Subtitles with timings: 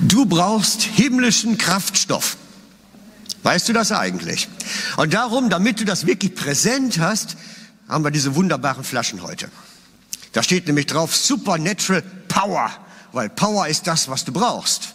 [0.00, 2.36] Du brauchst himmlischen Kraftstoff.
[3.42, 4.48] Weißt du das eigentlich?
[4.96, 7.36] Und darum, damit du das wirklich präsent hast,
[7.88, 9.50] haben wir diese wunderbaren Flaschen heute.
[10.32, 12.70] Da steht nämlich drauf Supernatural Power,
[13.12, 14.94] weil Power ist das, was du brauchst.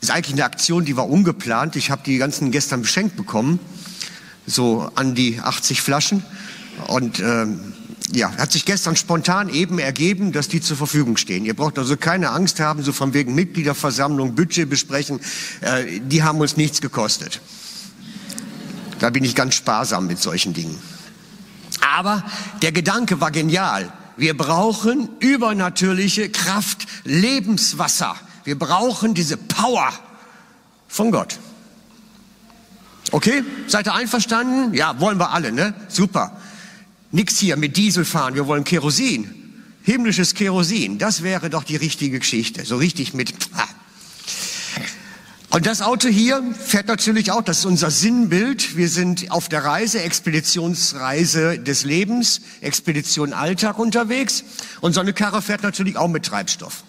[0.00, 1.76] Ist eigentlich eine Aktion, die war ungeplant.
[1.76, 3.60] Ich habe die ganzen gestern beschenkt bekommen,
[4.46, 6.24] so an die 80 Flaschen.
[6.88, 7.73] Und ähm,
[8.14, 11.44] ja, hat sich gestern spontan eben ergeben, dass die zur Verfügung stehen.
[11.44, 15.20] Ihr braucht also keine Angst haben, so von wegen Mitgliederversammlung, Budget besprechen.
[15.60, 17.40] Äh, die haben uns nichts gekostet.
[19.00, 20.78] Da bin ich ganz sparsam mit solchen Dingen.
[21.96, 22.24] Aber
[22.62, 23.92] der Gedanke war genial.
[24.16, 28.14] Wir brauchen übernatürliche Kraft, Lebenswasser.
[28.44, 29.92] Wir brauchen diese Power
[30.86, 31.38] von Gott.
[33.10, 34.74] Okay, seid ihr einverstanden?
[34.74, 35.74] Ja, wollen wir alle, ne?
[35.88, 36.36] Super.
[37.14, 39.32] Nix hier mit Diesel fahren, wir wollen Kerosin.
[39.82, 42.64] Himmlisches Kerosin, das wäre doch die richtige Geschichte.
[42.64, 43.32] So richtig mit.
[43.52, 43.68] Ah.
[45.50, 48.76] Und das Auto hier fährt natürlich auch, das ist unser Sinnbild.
[48.76, 54.42] Wir sind auf der Reise, Expeditionsreise des Lebens, Expedition Alltag unterwegs.
[54.80, 56.82] Und so eine Karre fährt natürlich auch mit Treibstoff.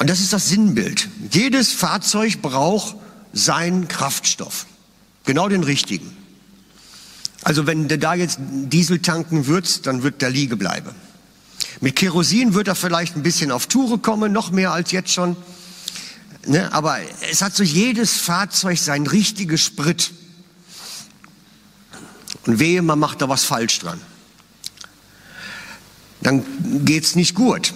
[0.00, 1.10] Und das ist das Sinnbild.
[1.30, 2.96] Jedes Fahrzeug braucht
[3.34, 4.64] seinen Kraftstoff.
[5.26, 6.23] Genau den richtigen.
[7.44, 10.90] Also wenn du da jetzt Diesel tanken würdest, dann wird der liege bleiben.
[11.80, 15.36] Mit Kerosin wird er vielleicht ein bisschen auf Toure kommen, noch mehr als jetzt schon.
[16.46, 16.72] Ne?
[16.72, 16.96] Aber
[17.30, 20.12] es hat so jedes Fahrzeug sein richtiges Sprit.
[22.46, 24.00] Und wehe, man macht da was falsch dran.
[26.22, 26.42] Dann
[26.84, 27.74] geht's nicht gut.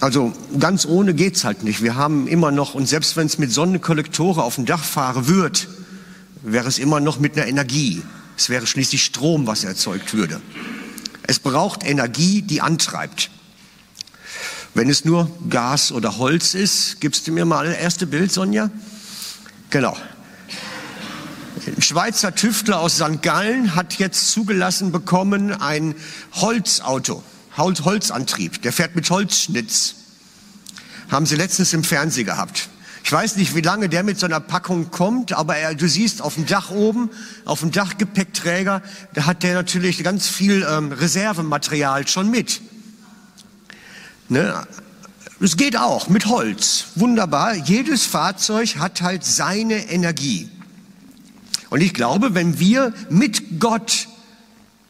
[0.00, 1.82] Also ganz ohne geht's halt nicht.
[1.82, 5.68] Wir haben immer noch, und selbst wenn es mit Sonnenkollektoren auf dem Dach fahren wird,
[6.42, 8.02] wäre es immer noch mit einer Energie.
[8.36, 10.40] Es wäre schließlich Strom, was erzeugt würde.
[11.26, 13.30] Es braucht Energie, die antreibt.
[14.74, 18.70] Wenn es nur Gas oder Holz ist, gibst du mir mal das erste Bild, Sonja?
[19.70, 19.96] Genau.
[21.66, 23.20] Ein Schweizer Tüftler aus St.
[23.22, 25.94] Gallen hat jetzt zugelassen bekommen ein
[26.32, 27.22] Holzauto,
[27.56, 28.62] Holzantrieb.
[28.62, 29.96] Der fährt mit Holzschnitz.
[31.10, 32.68] Haben sie letztens im Fernsehen gehabt.
[33.02, 36.22] Ich weiß nicht, wie lange der mit so einer Packung kommt, aber er, du siehst
[36.22, 37.10] auf dem Dach oben,
[37.44, 38.82] auf dem Dachgepäckträger,
[39.14, 42.60] da hat der natürlich ganz viel ähm, Reservematerial schon mit.
[44.28, 44.66] Ne?
[45.40, 46.86] Es geht auch mit Holz.
[46.94, 47.54] Wunderbar.
[47.54, 50.50] Jedes Fahrzeug hat halt seine Energie.
[51.70, 54.08] Und ich glaube, wenn wir mit Gott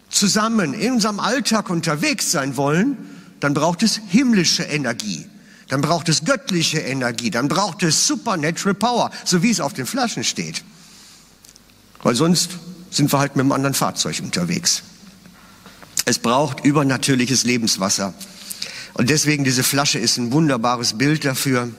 [0.09, 2.97] zusammen in unserem Alltag unterwegs sein wollen,
[3.39, 5.27] dann braucht es himmlische Energie
[5.71, 9.87] dann braucht es göttliche Energie, dann braucht es supernatural power, so wie es auf den
[9.87, 10.65] Flaschen steht.
[12.03, 12.51] Weil sonst
[12.91, 14.83] sind wir halt mit einem anderen Fahrzeug unterwegs.
[16.07, 18.15] Es braucht übernatürliches Lebenswasser.
[18.95, 21.71] Und deswegen diese Flasche ist ein wunderbares Bild dafür.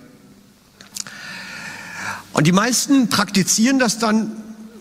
[2.31, 4.31] Und die meisten praktizieren das dann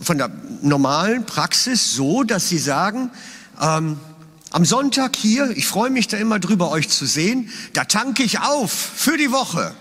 [0.00, 0.30] von der
[0.62, 3.10] normalen Praxis so, dass sie sagen,
[3.60, 3.98] ähm,
[4.50, 8.40] am Sonntag hier, ich freue mich da immer drüber, euch zu sehen, da tanke ich
[8.40, 9.74] auf für die Woche.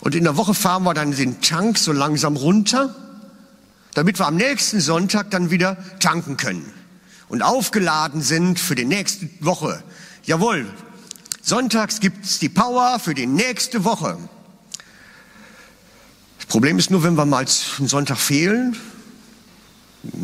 [0.00, 2.94] Und in der Woche fahren wir dann den Tank so langsam runter,
[3.94, 6.72] damit wir am nächsten Sonntag dann wieder tanken können
[7.28, 9.82] und aufgeladen sind für die nächste Woche.
[10.24, 10.66] Jawohl,
[11.42, 14.16] sonntags gibt's die Power für die nächste Woche.
[16.38, 17.44] Das Problem ist nur, wenn wir mal
[17.78, 18.76] einen Sonntag fehlen,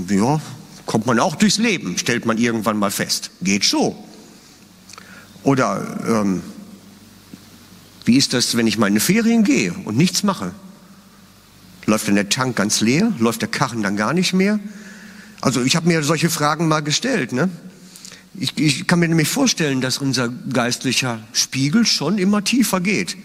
[0.08, 0.40] ja,
[0.86, 3.30] Kommt man auch durchs Leben, stellt man irgendwann mal fest.
[3.42, 3.96] Geht so.
[5.42, 6.42] Oder ähm,
[8.04, 10.52] wie ist das, wenn ich in Ferien gehe und nichts mache?
[11.86, 13.12] Läuft dann der Tank ganz leer?
[13.18, 14.58] Läuft der Karren dann gar nicht mehr?
[15.40, 17.32] Also ich habe mir solche Fragen mal gestellt.
[17.32, 17.50] Ne?
[18.34, 23.16] Ich, ich kann mir nämlich vorstellen, dass unser geistlicher Spiegel schon immer tiefer geht.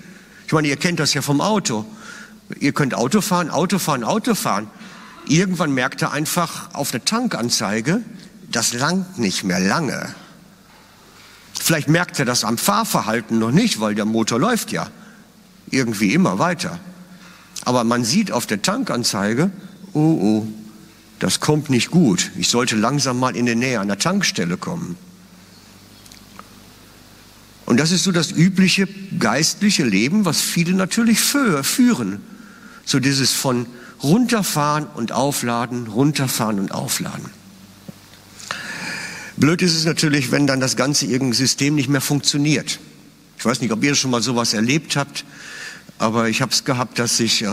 [0.45, 1.85] Ich meine, ihr kennt das ja vom Auto.
[2.59, 4.67] Ihr könnt Auto fahren, Auto fahren, Auto fahren.
[5.29, 8.01] Irgendwann merkt er einfach auf der Tankanzeige,
[8.51, 10.13] das langt nicht mehr lange.
[11.53, 14.89] Vielleicht merkt er das am Fahrverhalten noch nicht, weil der Motor läuft ja
[15.69, 16.79] irgendwie immer weiter.
[17.63, 19.51] Aber man sieht auf der Tankanzeige,
[19.93, 20.47] oh oh,
[21.19, 22.31] das kommt nicht gut.
[22.35, 24.97] Ich sollte langsam mal in die Nähe einer Tankstelle kommen.
[27.67, 28.87] Und das ist so das übliche
[29.19, 32.19] geistliche Leben, was viele natürlich führen.
[32.83, 33.67] So dieses von
[34.03, 37.25] runterfahren und aufladen, runterfahren und aufladen.
[39.37, 42.79] Blöd ist es natürlich, wenn dann das ganze irgendein System nicht mehr funktioniert.
[43.37, 45.23] Ich weiß nicht, ob ihr schon mal sowas erlebt habt,
[45.97, 47.47] aber ich habe es gehabt, dass ich äh,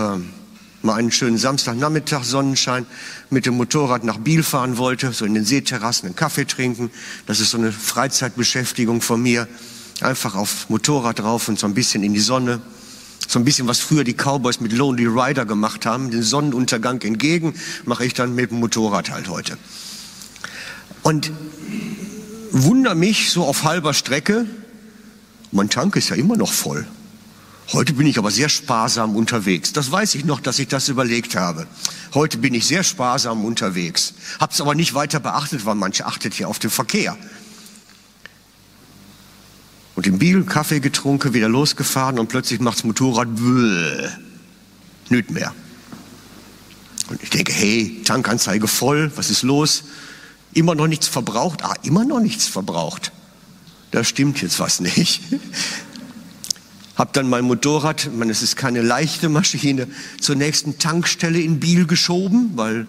[0.83, 2.87] mal einen schönen Samstagnachmittag Sonnenschein
[3.31, 6.91] mit dem Motorrad nach Biel fahren wollte, so in den Seeterrassen einen Kaffee trinken.
[7.27, 9.47] Das ist so eine Freizeitbeschäftigung von mir.
[10.01, 12.61] Einfach auf Motorrad drauf und so ein bisschen in die Sonne.
[13.27, 17.55] So ein bisschen, was früher die Cowboys mit Lonely Rider gemacht haben, den Sonnenuntergang entgegen,
[17.85, 19.59] mache ich dann mit dem Motorrad halt heute.
[21.03, 21.31] Und
[22.53, 24.47] wunder mich so auf halber Strecke,
[25.53, 26.87] mein Tank ist ja immer noch voll.
[27.73, 29.73] Heute bin ich aber sehr sparsam unterwegs.
[29.73, 31.67] Das weiß ich noch, dass ich das überlegt habe.
[32.15, 34.15] Heute bin ich sehr sparsam unterwegs.
[34.39, 37.17] Hab's aber nicht weiter beachtet, weil manche achtet hier auf den Verkehr.
[39.97, 44.09] Und im Biel Kaffee getrunken, wieder losgefahren und plötzlich macht's Motorrad bläh,
[45.09, 45.55] nicht mehr.
[47.09, 49.85] Und ich denke, hey, Tankanzeige voll, was ist los?
[50.53, 51.65] Immer noch nichts verbraucht?
[51.65, 53.13] Ah, immer noch nichts verbraucht.
[53.91, 55.23] Da stimmt jetzt was nicht.
[56.97, 59.87] Hab dann mein Motorrad, man, es ist keine leichte Maschine,
[60.21, 62.87] zur nächsten Tankstelle in Biel geschoben, weil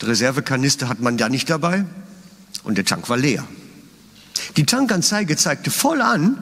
[0.00, 1.86] die Reservekanister hat man da nicht dabei
[2.64, 3.46] und der Tank war leer.
[4.56, 6.38] Die Tankanzeige zeigte voll an,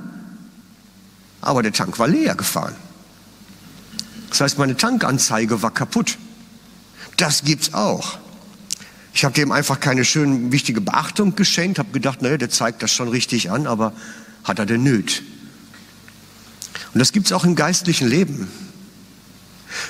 [1.40, 2.74] aber der Tank war leer gefahren.
[4.30, 6.18] Das heißt, meine Tankanzeige war kaputt.
[7.16, 8.18] Das gibt's auch.
[9.12, 12.90] Ich habe dem einfach keine schöne, wichtige Beachtung geschenkt, habe gedacht, naja, der zeigt das
[12.92, 13.92] schon richtig an, aber
[14.42, 15.22] hat er denn nöt?
[16.92, 18.48] Und das gibt's auch im geistlichen Leben.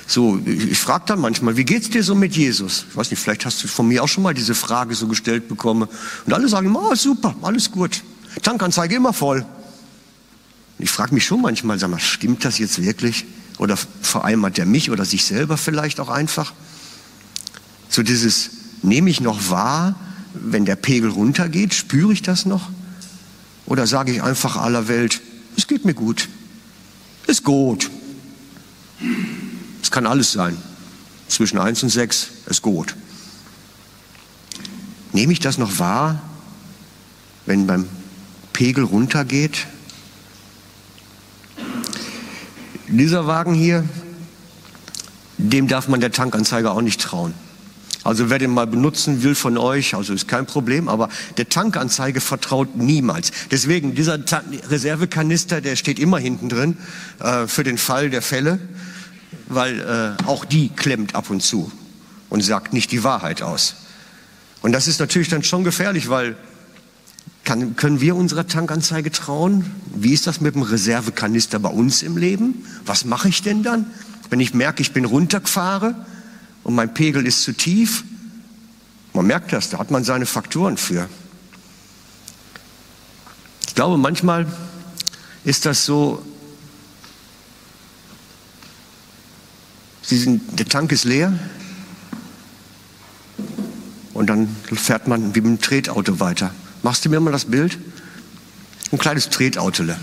[0.07, 2.85] So, ich frage dann manchmal, wie geht's dir so mit Jesus?
[2.89, 5.47] Ich weiß nicht, vielleicht hast du von mir auch schon mal diese Frage so gestellt
[5.47, 5.87] bekommen.
[6.25, 8.03] Und alle sagen immer, oh, super, alles gut.
[8.43, 9.39] Tankanzeige immer voll.
[10.77, 13.25] Und ich frage mich schon manchmal, sag mal, stimmt das jetzt wirklich?
[13.57, 13.77] Oder
[14.13, 16.53] hat er mich oder sich selber vielleicht auch einfach?
[17.89, 18.51] So dieses,
[18.83, 19.95] nehme ich noch wahr,
[20.33, 22.69] wenn der Pegel runtergeht, spüre ich das noch?
[23.65, 25.21] Oder sage ich einfach aller Welt,
[25.57, 26.27] es geht mir gut.
[27.25, 27.89] Ist gut.
[29.85, 30.57] Es kann alles sein.
[31.27, 32.95] Zwischen eins und sechs ist gut.
[35.13, 36.23] Nehme ich das noch wahr,
[37.45, 37.87] wenn beim
[38.51, 39.67] Pegel runtergeht?
[42.87, 43.87] Dieser Wagen hier,
[45.37, 47.35] dem darf man der Tankanzeiger auch nicht trauen.
[48.03, 52.21] Also wer den mal benutzen will von euch, also ist kein Problem, aber der Tankanzeige
[52.21, 53.31] vertraut niemals.
[53.51, 56.75] Deswegen, dieser Ta Reservekanister, der steht immer hinten drin
[57.19, 58.59] äh, für den Fall der Fälle,
[59.47, 61.71] weil äh, auch die klemmt ab und zu
[62.29, 63.75] und sagt nicht die Wahrheit aus.
[64.61, 66.35] Und das ist natürlich dann schon gefährlich, weil
[67.43, 69.71] kann, können wir unserer Tankanzeige trauen?
[69.93, 72.65] Wie ist das mit dem Reservekanister bei uns im Leben?
[72.85, 73.85] Was mache ich denn dann,
[74.29, 75.95] wenn ich merke, ich bin runtergefahren?
[76.65, 78.03] und mein Pegel ist zu tief.
[79.13, 81.07] Man merkt das, da hat man seine Faktoren für.
[83.67, 84.47] Ich glaube, manchmal
[85.43, 86.25] ist das so,
[90.07, 91.33] sind, der Tank ist leer
[94.13, 96.51] und dann fährt man wie mit einem Tretauto weiter.
[96.83, 97.77] Machst du mir mal das Bild?
[98.91, 99.97] Ein kleines Tretautole.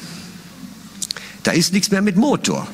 [1.44, 2.66] Da ist nichts mehr mit Motor.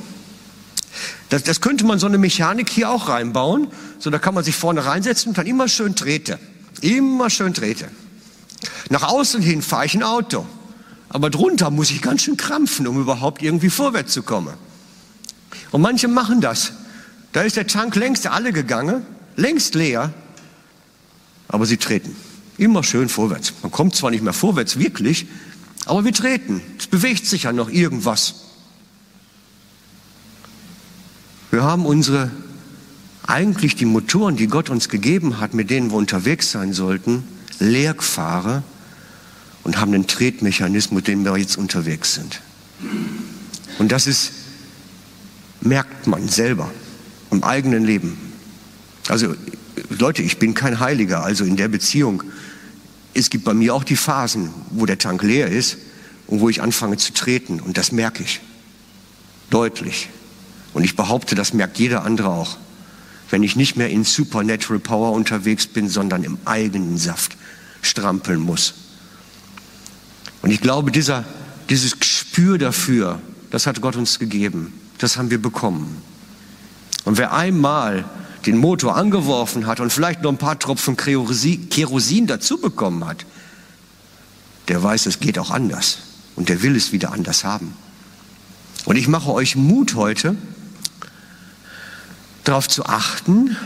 [1.29, 3.69] Das, das könnte man so eine Mechanik hier auch reinbauen.
[3.99, 6.39] So, da kann man sich vorne reinsetzen und dann immer schön trete.
[6.81, 7.89] Immer schön trete.
[8.89, 10.47] Nach außen hin fahre ich ein Auto.
[11.11, 14.55] Aber drunter muss ich ganz schön krampfen, um überhaupt irgendwie vorwärts zu kommen.
[15.71, 16.73] Und manche machen das.
[17.33, 19.05] Da ist der Tank längst alle gegangen,
[19.37, 20.13] längst leer,
[21.49, 22.15] aber sie treten.
[22.57, 23.53] Immer schön vorwärts.
[23.63, 25.27] Man kommt zwar nicht mehr vorwärts wirklich,
[25.85, 26.61] aber wir treten.
[26.79, 28.35] Es bewegt sich ja noch irgendwas.
[31.51, 32.31] Wir haben unsere,
[33.27, 37.25] eigentlich die Motoren, die Gott uns gegeben hat, mit denen wir unterwegs sein sollten,
[37.59, 38.63] leer gefahren
[39.65, 42.41] und haben einen Tretmechanismus, mit dem wir jetzt unterwegs sind.
[43.79, 44.33] Und das ist,
[45.61, 46.71] merkt man selber
[47.31, 48.19] im eigenen Leben.
[49.09, 49.35] Also
[49.91, 52.23] Leute, ich bin kein Heiliger, also in der Beziehung.
[53.15, 55.79] Es gibt bei mir auch die Phasen, wo der Tank leer ist
[56.27, 58.41] und wo ich anfange zu treten und das merke ich
[59.51, 60.09] deutlich.
[60.75, 62.59] Und ich behaupte, das merkt jeder andere auch.
[63.31, 67.37] Wenn ich nicht mehr in Supernatural Power unterwegs bin, sondern im eigenen Saft
[67.83, 68.75] strampeln muss.
[70.43, 71.25] Und ich glaube, dieser,
[71.69, 73.21] dieses Gespür dafür,
[73.51, 74.73] das hat Gott uns gegeben.
[74.99, 76.03] Das haben wir bekommen.
[77.09, 78.05] Und wer einmal
[78.45, 83.25] den Motor angeworfen hat und vielleicht noch ein paar Tropfen Kerosin dazu bekommen hat,
[84.69, 86.01] der weiß, es geht auch anders.
[86.37, 87.75] Und der will es wieder anders haben.
[88.85, 90.37] Und ich mache euch Mut heute,
[92.45, 93.57] darauf zu achten,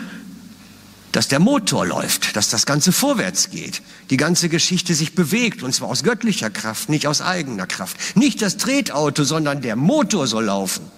[1.11, 5.75] dass der Motor läuft, dass das Ganze vorwärts geht, die ganze Geschichte sich bewegt, und
[5.75, 7.97] zwar aus göttlicher Kraft, nicht aus eigener Kraft.
[8.15, 10.92] Nicht das Tretauto, sondern der Motor soll laufen.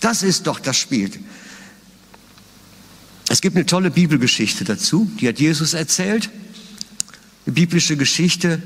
[0.00, 1.10] Das ist doch das Spiel.
[3.28, 6.30] Es gibt eine tolle Bibelgeschichte dazu, die hat Jesus erzählt.
[7.46, 8.62] Eine biblische Geschichte,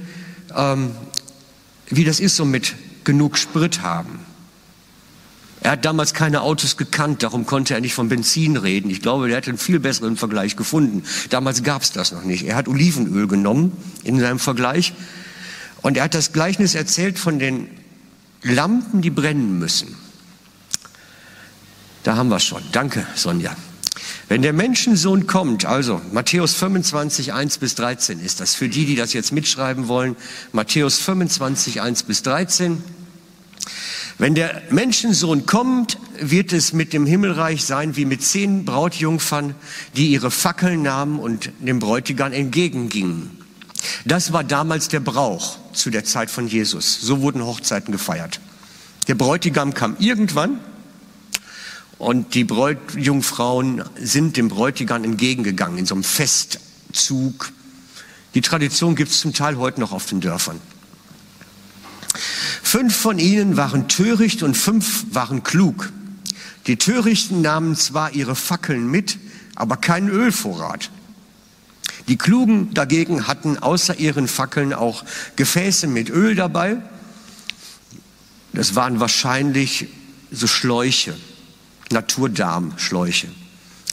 [0.55, 0.93] ähm,
[1.89, 2.75] wie das ist, so mit
[3.05, 4.21] genug Sprit haben.
[5.61, 8.91] Er hat damals keine Autos gekannt, darum konnte er nicht von Benzin reden.
[8.91, 11.05] Ich glaube, er hätte einen viel besseren Vergleich gefunden.
[11.31, 12.47] Damals gab es das noch nicht.
[12.47, 13.73] Er hat Olivenöl genommen
[14.03, 14.93] in seinem Vergleich
[15.81, 17.69] und er hat das Gleichnis erzählt von den
[18.43, 19.97] Lampen, die brennen müssen.
[22.03, 22.63] Da haben wir schon.
[22.73, 23.57] Danke, Sonja.
[24.29, 28.97] Wenn der Menschensohn kommt, also Matthäus 25, 1 bis 13 ist das für die, die
[28.97, 30.17] das jetzt mitschreiben wollen.
[30.53, 32.83] Matthäus 25, 1 bis 13.
[34.19, 39.55] Wenn der Menschensohn kommt, wird es mit dem Himmelreich sein wie mit zehn Brautjungfern,
[39.97, 43.31] die ihre Fackeln nahmen und dem Bräutigam entgegengingen.
[44.05, 47.01] Das war damals der Brauch zu der Zeit von Jesus.
[47.01, 48.41] So wurden Hochzeiten gefeiert.
[49.09, 50.61] Der Bräutigam kam irgendwann
[52.03, 57.53] und die Bräutjungfrauen sind dem Bräutigam entgegengegangen in so einem Festzug.
[58.35, 60.61] Die Tradition gibt es zum Teil heute noch auf den Dörfern.
[62.61, 65.93] Fünf von ihnen waren töricht und fünf waren klug.
[66.67, 69.19] Die Törichten nahmen zwar ihre Fackeln mit,
[69.55, 70.91] aber keinen Ölvorrat.
[72.09, 75.05] Die Klugen dagegen hatten außer ihren Fackeln auch
[75.37, 76.79] Gefäße mit Öl dabei.
[78.53, 79.87] Das waren wahrscheinlich
[80.33, 81.15] so Schläuche,
[81.93, 83.29] Naturdarmschläuche,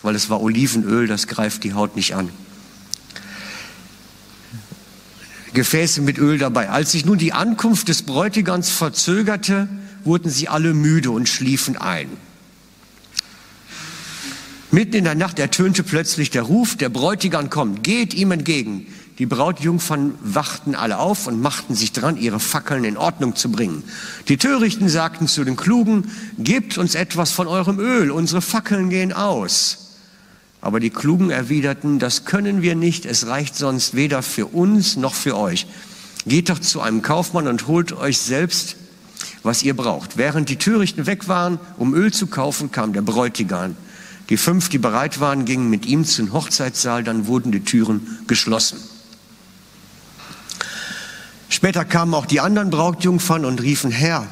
[0.02, 2.30] weil es war Olivenöl, das greift die Haut nicht an.
[5.54, 6.70] Gefäße mit Öl dabei.
[6.70, 9.68] Als sich nun die Ankunft des Bräutigams verzögerte,
[10.04, 12.10] wurden sie alle müde und schliefen ein.
[14.72, 18.86] Mitten in der Nacht ertönte plötzlich der Ruf, der Bräutigam kommt, geht ihm entgegen.
[19.20, 23.84] Die Brautjungfern wachten alle auf und machten sich dran, ihre Fackeln in Ordnung zu bringen.
[24.30, 29.12] Die Törichten sagten zu den Klugen, gebt uns etwas von eurem Öl, unsere Fackeln gehen
[29.12, 29.98] aus.
[30.62, 35.14] Aber die Klugen erwiderten, das können wir nicht, es reicht sonst weder für uns noch
[35.14, 35.68] für euch.
[36.26, 38.78] Geht doch zu einem Kaufmann und holt euch selbst,
[39.44, 40.16] was ihr braucht.
[40.16, 43.76] Während die Törichten weg waren, um Öl zu kaufen, kam der Bräutigam.
[44.30, 48.80] Die fünf, die bereit waren, gingen mit ihm zum Hochzeitssaal, dann wurden die Türen geschlossen.
[51.60, 54.26] Später kamen auch die anderen Brautjungfern und riefen, Herr,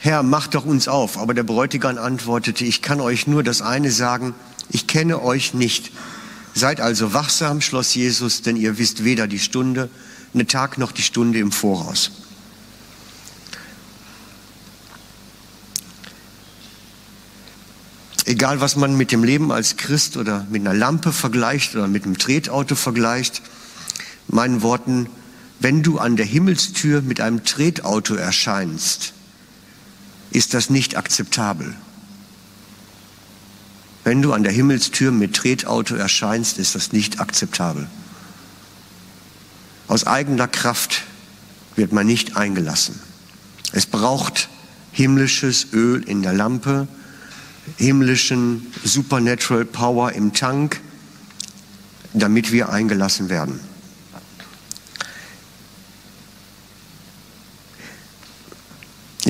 [0.00, 1.16] Herr, mach doch uns auf.
[1.16, 4.34] Aber der Bräutigam antwortete, ich kann euch nur das eine sagen,
[4.68, 5.92] ich kenne euch nicht.
[6.52, 9.88] Seid also wachsam, schloss Jesus, denn ihr wisst weder die Stunde,
[10.32, 12.10] ne Tag noch die Stunde im Voraus.
[18.24, 22.02] Egal, was man mit dem Leben als Christ oder mit einer Lampe vergleicht oder mit
[22.04, 23.42] einem Tretauto vergleicht,
[24.26, 25.06] meinen Worten,
[25.62, 29.12] wenn du an der Himmelstür mit einem Tretauto erscheinst,
[30.32, 31.74] ist das nicht akzeptabel.
[34.02, 37.86] Wenn du an der Himmelstür mit Tretauto erscheinst, ist das nicht akzeptabel.
[39.86, 41.02] Aus eigener Kraft
[41.76, 42.98] wird man nicht eingelassen.
[43.70, 44.48] Es braucht
[44.90, 46.88] himmlisches Öl in der Lampe,
[47.76, 50.80] himmlischen Supernatural Power im Tank,
[52.12, 53.71] damit wir eingelassen werden.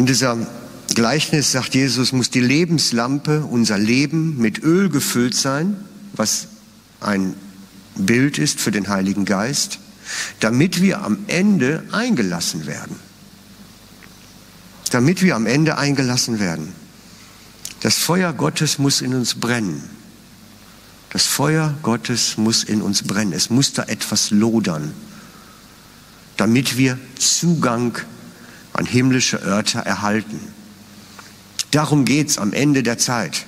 [0.03, 0.37] In dieser
[0.97, 5.77] Gleichnis sagt Jesus, muss die Lebenslampe, unser Leben mit Öl gefüllt sein,
[6.13, 6.49] was
[7.01, 7.37] ein
[7.95, 9.79] Bild ist für den Heiligen Geist,
[10.41, 12.97] damit wir am Ende eingelassen werden.
[14.91, 16.73] Damit wir am Ende eingelassen werden.
[17.79, 19.89] Das Feuer Gottes muss in uns brennen.
[21.11, 23.33] Das Feuer Gottes muss in uns brennen.
[23.33, 24.93] Es muss da etwas lodern,
[26.37, 27.97] damit wir Zugang
[28.83, 30.41] an himmlische Örter erhalten.
[31.71, 33.47] Darum geht's am Ende der Zeit.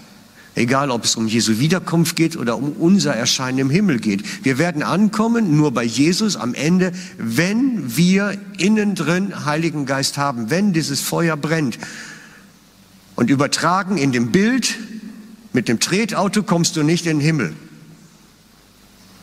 [0.55, 4.45] Egal, ob es um Jesu Wiederkunft geht oder um unser Erscheinen im Himmel geht.
[4.45, 10.51] Wir werden ankommen nur bei Jesus am Ende, wenn wir innen drin Heiligen Geist haben,
[10.51, 11.79] wenn dieses Feuer brennt.
[13.17, 14.77] Und übertragen in dem Bild,
[15.53, 17.53] mit dem Tretauto kommst du nicht in den Himmel.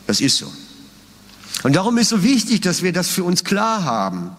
[0.06, 0.52] Das ist so.
[1.62, 4.32] Und darum ist so wichtig, dass wir das für uns klar haben.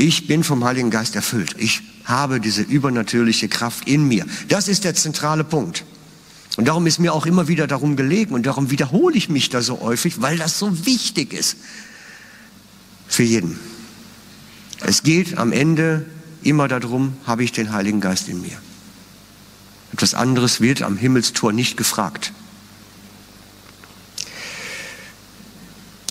[0.00, 1.56] Ich bin vom Heiligen Geist erfüllt.
[1.58, 4.24] Ich habe diese übernatürliche Kraft in mir.
[4.48, 5.84] Das ist der zentrale Punkt.
[6.56, 9.60] Und darum ist mir auch immer wieder darum gelegen und darum wiederhole ich mich da
[9.60, 11.56] so häufig, weil das so wichtig ist
[13.08, 13.58] für jeden.
[14.82, 16.06] Es geht am Ende
[16.44, 18.56] immer darum, habe ich den Heiligen Geist in mir.
[19.92, 22.32] Etwas anderes wird am Himmelstor nicht gefragt.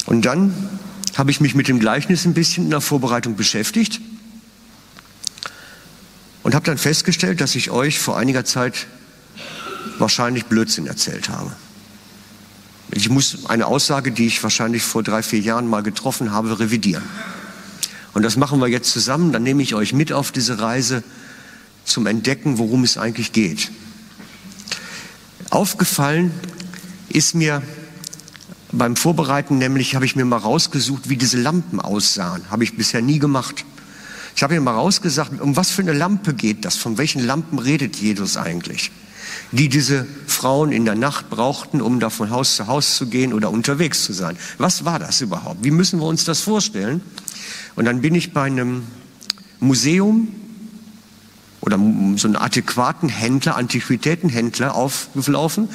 [0.05, 0.76] Und dann
[1.17, 3.99] habe ich mich mit dem Gleichnis ein bisschen in der Vorbereitung beschäftigt
[6.43, 8.85] und habe dann festgestellt, dass ich euch vor einiger Zeit
[9.97, 11.51] wahrscheinlich Blödsinn erzählt habe.
[12.91, 17.03] Ich muss eine Aussage, die ich wahrscheinlich vor drei, vier Jahren mal getroffen habe, revidieren.
[18.13, 19.31] Und das machen wir jetzt zusammen.
[19.31, 21.03] Dann nehme ich euch mit auf diese Reise
[21.83, 23.71] zum Entdecken, worum es eigentlich geht.
[25.49, 26.31] Aufgefallen
[27.09, 27.61] ist mir
[28.77, 32.43] beim Vorbereiten nämlich, habe ich mir mal rausgesucht, wie diese Lampen aussahen.
[32.49, 33.65] Habe ich bisher nie gemacht.
[34.35, 36.75] Ich habe mir mal rausgesagt, um was für eine Lampe geht das?
[36.75, 38.91] Von welchen Lampen redet Jesus eigentlich?
[39.51, 43.33] Die diese Frauen in der Nacht brauchten, um da von Haus zu Haus zu gehen
[43.33, 44.37] oder unterwegs zu sein.
[44.57, 45.63] Was war das überhaupt?
[45.63, 47.01] Wie müssen wir uns das vorstellen?
[47.75, 48.83] Und dann bin ich bei einem
[49.59, 50.27] Museum
[51.67, 51.77] oder
[52.17, 55.67] so einen adäquaten Händler, Antiquitätenhändler aufgelaufen,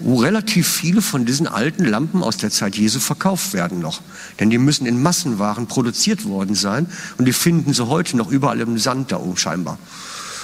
[0.00, 4.02] wo relativ viele von diesen alten Lampen aus der Zeit Jesu verkauft werden noch.
[4.40, 8.60] Denn die müssen in Massenwaren produziert worden sein und die finden sie heute noch überall
[8.60, 9.78] im Sand da oben scheinbar.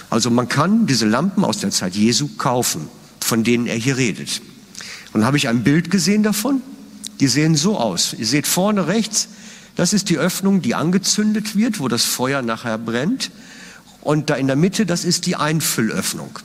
[0.09, 4.41] Also man kann diese Lampen aus der Zeit Jesu kaufen, von denen er hier redet.
[5.13, 6.63] Und dann habe ich ein Bild gesehen davon.
[7.19, 8.15] Die sehen so aus.
[8.17, 9.29] Ihr seht vorne rechts,
[9.75, 13.31] das ist die Öffnung, die angezündet wird, wo das Feuer nachher brennt.
[14.03, 16.39] Und da in der Mitte, das ist die Einfüllöffnung.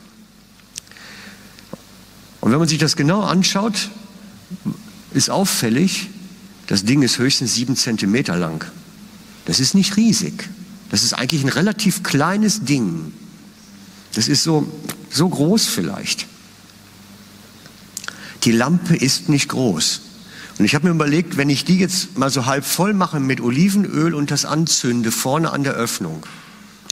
[2.40, 3.90] Und wenn man sich das genau anschaut,
[5.14, 6.10] ist auffällig,
[6.68, 8.64] das Ding ist höchstens sieben Zentimeter lang.
[9.46, 10.50] Das ist nicht riesig.
[10.90, 13.12] Das ist eigentlich ein relativ kleines Ding.
[14.14, 14.72] Das ist so,
[15.10, 16.26] so groß vielleicht.
[18.44, 20.02] Die Lampe ist nicht groß.
[20.60, 23.42] Und ich habe mir überlegt, wenn ich die jetzt mal so halb voll mache mit
[23.42, 26.26] Olivenöl und das anzünde vorne an der Öffnung,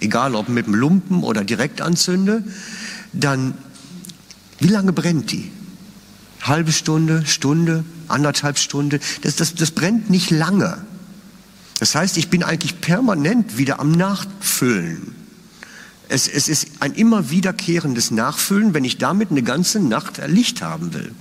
[0.01, 2.43] egal ob mit dem Lumpen oder direkt anzünde,
[3.13, 3.53] dann
[4.59, 5.51] wie lange brennt die?
[6.41, 8.99] Halbe Stunde, Stunde, anderthalb Stunde.
[9.21, 10.77] Das, das, das brennt nicht lange.
[11.79, 15.13] Das heißt, ich bin eigentlich permanent wieder am Nachfüllen.
[16.07, 20.93] Es, es ist ein immer wiederkehrendes Nachfüllen, wenn ich damit eine ganze Nacht Licht haben
[20.93, 21.11] will.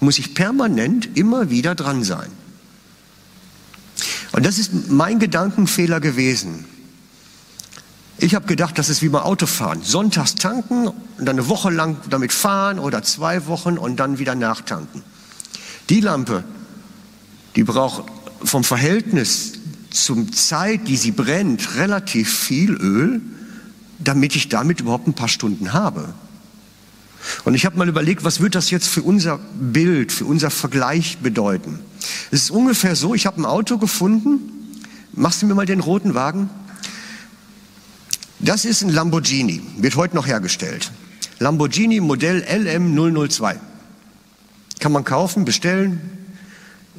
[0.00, 2.30] Muss ich permanent immer wieder dran sein.
[4.32, 6.66] Und das ist mein Gedankenfehler gewesen.
[8.18, 9.82] Ich habe gedacht, das ist wie beim Autofahren.
[9.82, 14.34] Sonntags tanken und dann eine Woche lang damit fahren oder zwei Wochen und dann wieder
[14.34, 15.02] nachtanken.
[15.90, 16.42] Die Lampe,
[17.56, 18.04] die braucht
[18.42, 19.52] vom Verhältnis
[19.90, 23.20] zum Zeit, die sie brennt, relativ viel Öl,
[23.98, 26.12] damit ich damit überhaupt ein paar Stunden habe.
[27.44, 31.18] Und ich habe mal überlegt, was wird das jetzt für unser Bild, für unser Vergleich
[31.18, 31.80] bedeuten?
[32.30, 34.38] Es ist ungefähr so, ich habe ein Auto gefunden.
[35.12, 36.50] Machst du mir mal den roten Wagen?
[38.46, 40.92] Das ist ein Lamborghini, wird heute noch hergestellt.
[41.40, 43.56] Lamborghini Modell LM002.
[44.78, 46.00] Kann man kaufen, bestellen.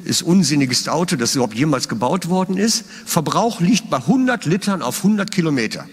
[0.04, 2.84] Ist unsinniges Auto, das überhaupt jemals gebaut worden ist.
[3.06, 5.88] Verbrauch liegt bei 100 Litern auf 100 Kilometer.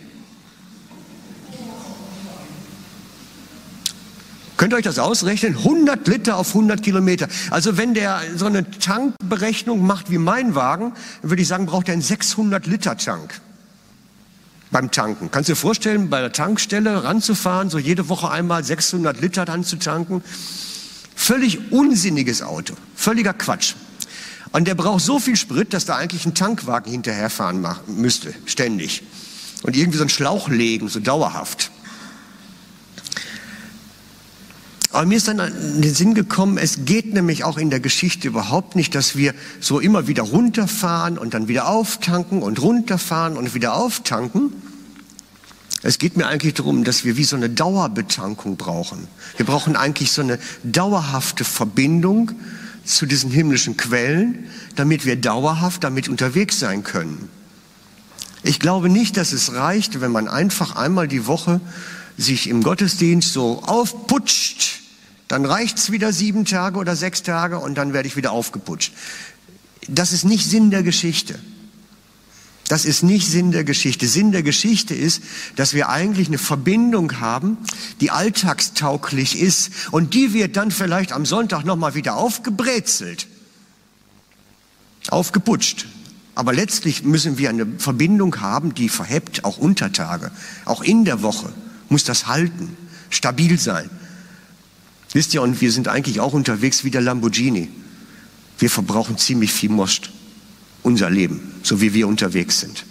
[4.58, 5.56] Könnt ihr euch das ausrechnen?
[5.56, 7.30] 100 Liter auf 100 Kilometer.
[7.50, 10.92] Also wenn der so eine Tankberechnung macht wie mein Wagen,
[11.22, 13.40] würde ich sagen, braucht er einen 600 Liter Tank
[14.72, 15.32] beim Tanken.
[15.32, 19.64] Kannst du dir vorstellen, bei der Tankstelle ranzufahren, so jede Woche einmal 600 Liter dann
[19.64, 20.24] zu tanken?
[21.16, 23.76] Völlig unsinniges Auto, völliger Quatsch.
[24.52, 29.04] Und der braucht so viel Sprit, dass da eigentlich ein Tankwagen hinterherfahren müsste, ständig.
[29.64, 31.72] Und irgendwie so einen Schlauch legen, so dauerhaft.
[34.96, 38.30] Aber mir ist dann in den Sinn gekommen, es geht nämlich auch in der Geschichte
[38.30, 43.54] überhaupt nicht, dass wir so immer wieder runterfahren und dann wieder auftanken und runterfahren und
[43.54, 44.54] wieder auftanken.
[45.82, 49.10] Es geht mir eigentlich darum, dass wir wie so eine Dauerbetankung brauchen.
[49.36, 52.32] Wir brauchen eigentlich so eine dauerhafte Verbindung
[52.86, 54.46] zu diesen himmlischen Quellen,
[54.78, 57.28] damit wir dauerhaft damit unterwegs sein können.
[58.44, 61.60] Ich glaube nicht, dass es reicht, wenn man einfach einmal die Woche
[62.18, 64.85] sich im Gottesdienst so aufputscht
[65.28, 68.94] dann reicht's wieder sieben Tage oder sechs Tage und dann werde ich wieder aufgeputscht.
[69.88, 71.40] Das ist nicht Sinn der Geschichte.
[72.68, 74.08] Das ist nicht Sinn der Geschichte.
[74.08, 75.22] Sinn der Geschichte ist,
[75.56, 77.58] dass wir eigentlich eine Verbindung haben,
[78.02, 83.28] die alltagstauglich ist und die wird dann vielleicht am Sonntag nochmal wieder aufgebrezelt,
[85.10, 85.86] aufgeputscht.
[86.34, 90.32] Aber letztlich müssen wir eine Verbindung haben, die verhebt, auch unter Tage,
[90.66, 91.54] auch in der Woche
[91.88, 92.76] muss das halten,
[93.10, 93.90] stabil sein.
[95.16, 97.70] Wisst ihr, und wir sind eigentlich auch unterwegs wie der Lamborghini.
[98.60, 100.10] Wir verbrauchen ziemlich viel Most,
[100.84, 102.86] unser Leben, so wie wir unterwegs sind.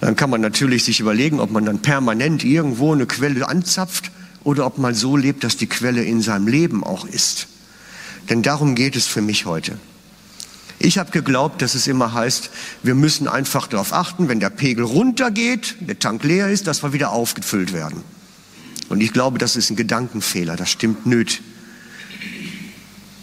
[0.00, 4.10] Dann kann man natürlich sich überlegen, ob man dann permanent irgendwo eine Quelle anzapft
[4.44, 7.48] oder ob man so lebt, dass die Quelle in seinem Leben auch ist.
[8.30, 9.76] Denn darum geht es für mich heute.
[10.78, 12.48] Ich habe geglaubt, dass es immer heißt,
[12.82, 16.94] wir müssen einfach darauf achten, wenn der Pegel runtergeht, der Tank leer ist, dass wir
[16.94, 18.02] wieder aufgefüllt werden.
[18.88, 21.40] Und ich glaube, das ist ein Gedankenfehler, das stimmt nöt.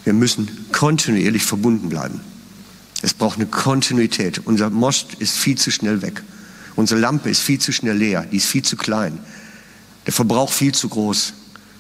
[0.04, 2.22] Wir müssen kontinuierlich verbunden bleiben.
[3.02, 4.42] Es braucht eine Kontinuität.
[4.46, 6.24] Unser Most ist viel zu schnell weg.
[6.76, 9.20] Unsere Lampe ist viel zu schnell leer, die ist viel zu klein.
[10.06, 11.34] Der Verbrauch viel zu groß.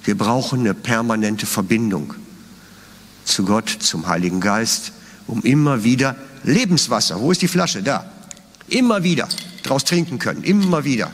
[0.03, 2.13] Wir brauchen eine permanente Verbindung
[3.25, 4.91] zu Gott, zum Heiligen Geist,
[5.27, 7.83] um immer wieder Lebenswasser, wo ist die Flasche?
[7.83, 8.09] Da.
[8.67, 9.27] Immer wieder
[9.63, 11.11] draus trinken können, immer wieder.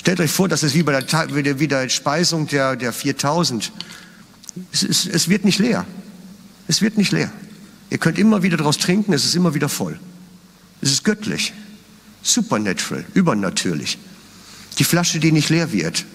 [0.00, 3.70] Stellt euch vor, dass es wie bei der, wie der Speisung der, der 4000,
[4.72, 5.84] es, es, es wird nicht leer.
[6.66, 7.30] Es wird nicht leer.
[7.90, 10.00] Ihr könnt immer wieder daraus trinken, es ist immer wieder voll.
[10.80, 11.52] Es ist göttlich,
[12.22, 13.98] supernatural, übernatürlich.
[14.78, 16.06] Die Flasche, die nicht leer wird.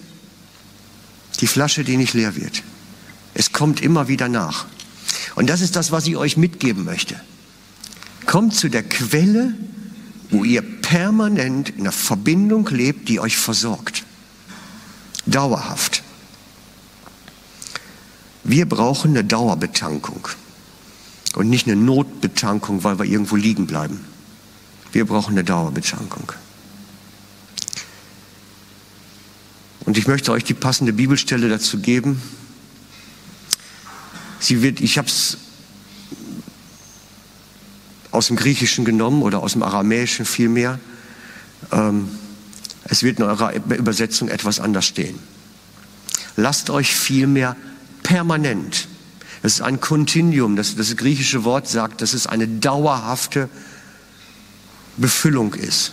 [1.40, 2.64] Die Flasche, die nicht leer wird.
[3.34, 4.66] Es kommt immer wieder nach.
[5.36, 7.20] Und das ist das, was ich euch mitgeben möchte.
[8.24, 9.54] Kommt zu der Quelle,
[10.30, 14.04] wo ihr permanent in einer Verbindung lebt, die euch versorgt.
[15.26, 16.02] Dauerhaft.
[18.44, 20.28] Wir brauchen eine Dauerbetankung
[21.34, 24.04] und nicht eine Notbetankung, weil wir irgendwo liegen bleiben.
[24.92, 26.32] Wir brauchen eine Dauerbetankung.
[29.80, 32.20] Und ich möchte euch die passende Bibelstelle dazu geben.
[34.40, 35.38] Sie wird, ich habe es
[38.16, 40.78] aus dem Griechischen genommen oder aus dem Aramäischen vielmehr.
[41.72, 42.08] Ähm,
[42.84, 45.18] es wird in eurer Übersetzung etwas anders stehen.
[46.36, 47.56] Lasst euch vielmehr
[48.02, 48.88] permanent
[49.46, 50.56] das ist ein Kontinuum.
[50.56, 53.48] Das, das griechische Wort sagt, dass es eine dauerhafte
[54.96, 55.92] Befüllung ist.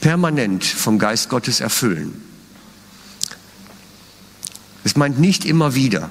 [0.00, 2.20] Permanent vom Geist Gottes erfüllen.
[4.82, 6.10] Es meint nicht immer wieder.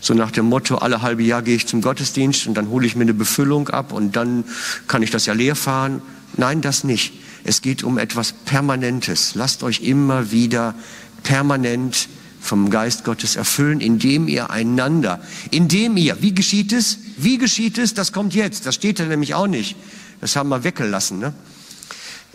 [0.00, 2.96] So nach dem Motto, alle halbe Jahr gehe ich zum Gottesdienst und dann hole ich
[2.96, 4.44] mir eine Befüllung ab und dann
[4.88, 6.00] kann ich das ja leer fahren.
[6.36, 7.12] Nein, das nicht.
[7.44, 9.34] Es geht um etwas Permanentes.
[9.34, 10.74] Lasst euch immer wieder
[11.22, 12.08] permanent
[12.40, 16.98] vom Geist Gottes erfüllen, indem ihr einander, indem ihr, wie geschieht es?
[17.18, 17.92] Wie geschieht es?
[17.92, 18.64] Das kommt jetzt.
[18.64, 19.76] Das steht da nämlich auch nicht.
[20.22, 21.18] Das haben wir weggelassen.
[21.18, 21.34] Ne?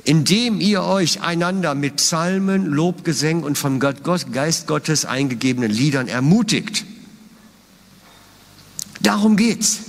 [0.04, 6.86] Indem ihr euch einander mit Psalmen, Lobgesängen und vom Geist Gottes eingegebenen Liedern ermutigt.
[9.06, 9.82] Darum geht's.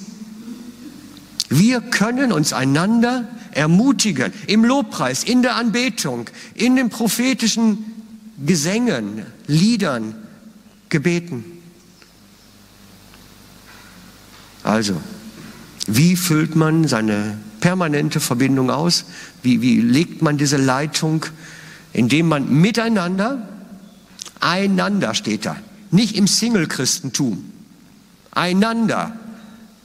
[1.49, 7.79] Wir können uns einander ermutigen im Lobpreis, in der Anbetung, in den prophetischen
[8.45, 10.15] Gesängen, Liedern,
[10.91, 11.45] Gebeten.
[14.63, 15.01] Also,
[15.87, 19.07] wie füllt man seine permanente Verbindung aus?
[19.43, 21.25] Wie, wie legt man diese Leitung?
[21.95, 23.49] Indem man miteinander,
[24.41, 25.57] einander steht da,
[25.91, 27.56] nicht im Single-Christentum,
[28.37, 29.17] einander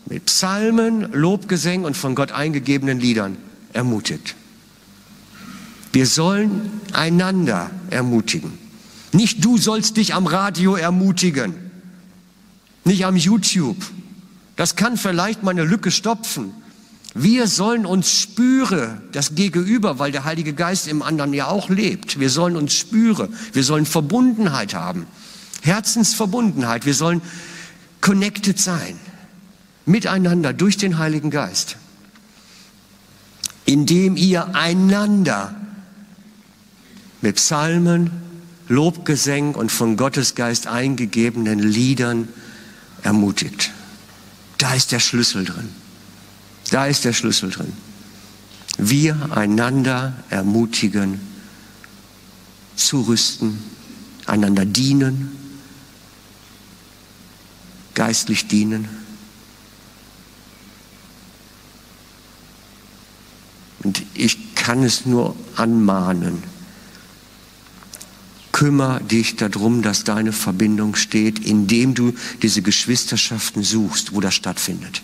[0.05, 3.37] mit Psalmen, Lobgesängen und von Gott eingegebenen Liedern
[3.73, 4.35] ermutigt.
[5.93, 8.57] Wir sollen einander ermutigen.
[9.13, 11.53] Nicht du sollst dich am Radio ermutigen,
[12.85, 13.77] nicht am YouTube.
[14.55, 16.53] Das kann vielleicht mal eine Lücke stopfen.
[17.13, 22.19] Wir sollen uns spüren, das Gegenüber, weil der Heilige Geist im anderen ja auch lebt.
[22.19, 23.33] Wir sollen uns spüren.
[23.51, 25.05] Wir sollen Verbundenheit haben.
[25.61, 26.85] Herzensverbundenheit.
[26.85, 27.21] Wir sollen
[28.01, 28.99] connected sein.
[29.85, 31.77] Miteinander durch den Heiligen Geist.
[33.65, 35.55] Indem ihr einander
[37.21, 38.11] mit Psalmen,
[38.67, 42.27] Lobgesängen und von Gottes Geist eingegebenen Liedern
[43.03, 43.71] ermutigt.
[44.57, 45.69] Da ist der Schlüssel drin.
[46.69, 47.73] Da ist der Schlüssel drin.
[48.77, 51.19] Wir einander ermutigen,
[52.75, 53.59] zurüsten,
[54.25, 55.35] einander dienen,
[57.93, 58.87] geistlich dienen.
[63.83, 66.43] Und ich kann es nur anmahnen
[68.61, 75.01] kümmere dich darum, dass deine Verbindung steht, indem du diese Geschwisterschaften suchst, wo das stattfindet.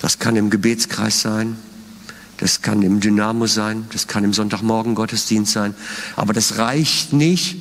[0.00, 1.56] Das kann im Gebetskreis sein,
[2.36, 5.74] das kann im Dynamo sein, das kann im Sonntagmorgen Gottesdienst sein,
[6.14, 7.56] aber das reicht nicht,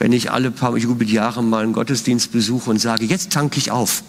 [0.00, 4.02] wenn ich alle paar Jubeljahre mal einen Gottesdienst besuche und sage, jetzt tanke ich auf.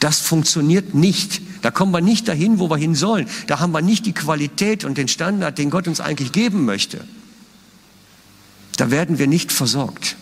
[0.00, 1.40] Das funktioniert nicht.
[1.62, 3.28] Da kommen wir nicht dahin, wo wir hin sollen.
[3.46, 7.06] Da haben wir nicht die Qualität und den Standard, den Gott uns eigentlich geben möchte.
[8.76, 10.16] Da werden wir nicht versorgt.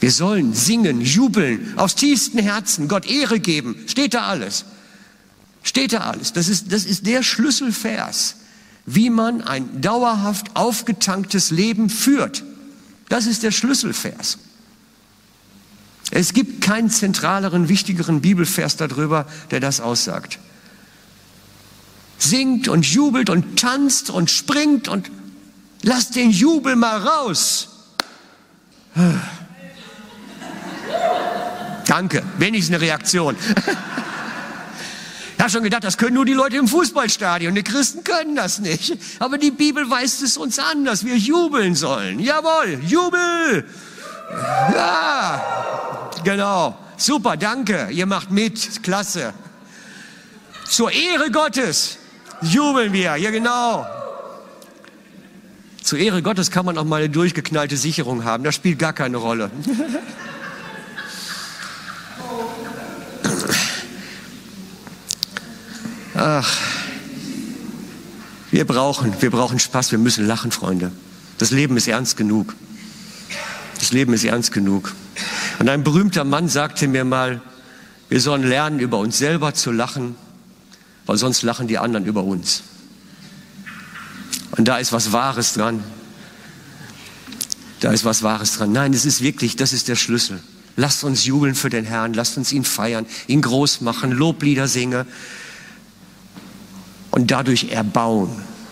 [0.00, 3.76] Wir sollen singen, jubeln, aus tiefstem Herzen Gott Ehre geben.
[3.86, 4.64] Steht da alles.
[5.62, 6.32] Steht da alles.
[6.32, 8.36] Das ist, das ist der Schlüsselvers,
[8.94, 12.44] wie man ein dauerhaft aufgetanktes Leben führt.
[13.08, 14.38] Das ist der Schlüsselvers.
[16.10, 20.38] Es gibt keinen zentraleren, wichtigeren Bibelvers darüber, der das aussagt.
[22.18, 25.10] Singt und jubelt und tanzt und springt und
[25.82, 27.68] Lass den Jubel mal raus.
[31.86, 33.36] Danke, wenigstens eine Reaktion.
[35.40, 37.54] Ich habe schon gedacht, das können nur die Leute im Fußballstadion.
[37.54, 38.98] Die Christen können das nicht.
[39.20, 42.20] Aber die Bibel weist es uns an, dass wir jubeln sollen.
[42.20, 43.64] Jawohl, Jubel!
[44.74, 46.76] Ja, genau.
[46.98, 47.88] Super, danke.
[47.90, 48.82] Ihr macht mit.
[48.82, 49.32] Klasse.
[50.66, 51.96] Zur Ehre Gottes
[52.42, 53.16] jubeln wir.
[53.16, 53.86] Ja, genau.
[55.82, 58.44] Zur Ehre Gottes kann man auch mal eine durchgeknallte Sicherung haben.
[58.44, 59.50] Das spielt gar keine Rolle.
[66.22, 66.54] Ach,
[68.50, 70.92] wir brauchen, wir brauchen Spaß, wir müssen lachen, Freunde.
[71.38, 72.54] Das Leben ist ernst genug.
[73.78, 74.94] Das Leben ist ernst genug.
[75.60, 77.40] Und ein berühmter Mann sagte mir mal,
[78.10, 80.14] wir sollen lernen, über uns selber zu lachen,
[81.06, 82.64] weil sonst lachen die anderen über uns.
[84.50, 85.82] Und da ist was Wahres dran.
[87.80, 88.72] Da ist was Wahres dran.
[88.72, 90.38] Nein, es ist wirklich, das ist der Schlüssel.
[90.76, 95.06] Lasst uns jubeln für den Herrn, lasst uns ihn feiern, ihn groß machen, Loblieder singen
[97.10, 98.30] und dadurch erbauen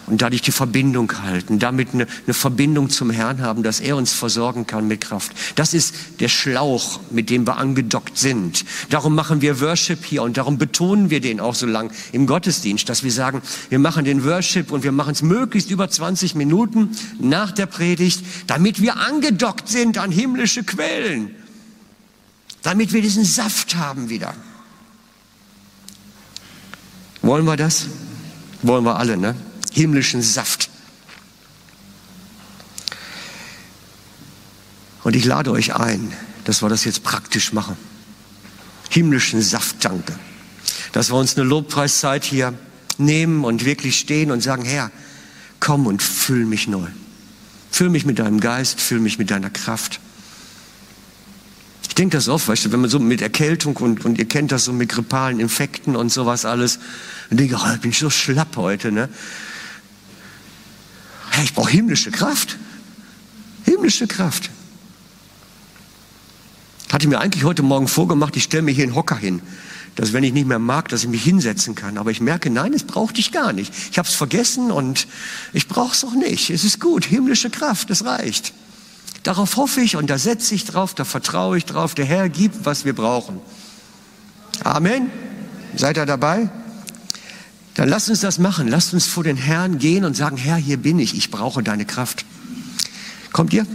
[0.09, 4.13] und dadurch die Verbindung halten, damit eine, eine, Verbindung zum Herrn haben, dass er uns
[4.13, 5.33] versorgen kann mit Kraft.
[5.55, 8.65] Das ist der Schlauch, mit dem wir angedockt sind.
[8.91, 12.89] Darum machen wir Worship hier und darum betonen wir den auch so lang im Gottesdienst,
[12.89, 16.97] dass wir sagen, wir machen den Worship und wir machen es möglichst über 20 Minuten
[17.21, 21.35] nach der Predigt, damit wir angedockt sind an himmlische Quellen,
[22.63, 24.35] damit wir diesen Saft haben wieder.
[27.21, 27.89] Wollen wir das?
[28.63, 29.35] Wollen wir alle, ne?
[29.73, 30.71] Himmlischen Saft.
[35.05, 36.13] Und ich lade euch ein,
[36.45, 37.77] dass wir das jetzt praktisch machen.
[38.91, 40.19] Himmlischen Saft danke.
[40.93, 42.55] Dass wir uns eine Lobpreiszeit hier
[42.99, 44.91] nehmen und wirklich stehen und sagen, Herr,
[45.61, 46.89] komm und füll mich neu.
[47.71, 50.01] Füll mich mit deinem Geist, füll mich mit deiner Kraft
[51.99, 54.65] denke das oft, weißt du, wenn man so mit Erkältung und, und ihr kennt das
[54.65, 56.79] so mit grippalen Infekten und sowas alles,
[57.31, 59.09] und denke, oh, ich bin so schlapp heute, ne?
[61.31, 62.57] Hey, ich brauche himmlische Kraft.
[63.65, 64.51] Himmlische Kraft.
[66.91, 69.43] Hatte mir eigentlich heute Morgen vorgemacht, ich stelle mir hier einen Hocker hin,
[69.95, 71.99] dass wenn ich nicht mehr mag, dass ich mich hinsetzen kann.
[71.99, 73.73] Aber ich merke, nein, es braucht dich gar nicht.
[73.91, 75.07] Ich habe es vergessen und
[75.53, 76.51] ich brauche es auch nicht.
[76.51, 78.55] Es ist gut, himmlische Kraft, es reicht.
[79.23, 81.95] Darauf hoffe ich und da setze ich drauf, da vertraue ich drauf.
[81.95, 83.41] Der Herr gibt, was wir brauchen.
[84.65, 85.11] Amen.
[85.77, 86.49] Seid ihr dabei?
[87.75, 88.69] Dann lasst uns das machen.
[88.69, 91.17] Lasst uns vor den Herrn gehen und sagen, Herr, hier bin ich.
[91.17, 92.25] Ich brauche deine Kraft.
[93.33, 93.67] Kommt ihr?